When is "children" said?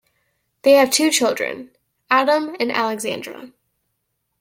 1.11-1.69